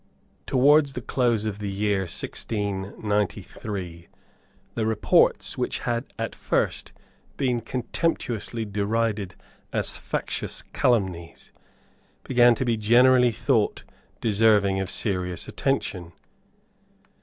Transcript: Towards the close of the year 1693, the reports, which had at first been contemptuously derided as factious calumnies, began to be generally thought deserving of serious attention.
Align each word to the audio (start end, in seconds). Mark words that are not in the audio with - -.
Towards 0.47 0.93
the 0.93 1.01
close 1.01 1.45
of 1.45 1.59
the 1.59 1.69
year 1.69 1.99
1693, 2.09 4.07
the 4.73 4.85
reports, 4.87 5.59
which 5.59 5.77
had 5.77 6.05
at 6.17 6.33
first 6.33 6.91
been 7.37 7.61
contemptuously 7.61 8.65
derided 8.65 9.35
as 9.71 9.99
factious 9.99 10.63
calumnies, 10.73 11.51
began 12.23 12.55
to 12.55 12.65
be 12.65 12.77
generally 12.77 13.29
thought 13.31 13.83
deserving 14.21 14.79
of 14.79 14.89
serious 14.89 15.47
attention. 15.47 16.13